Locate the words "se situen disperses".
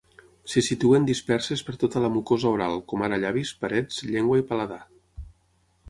0.53-1.63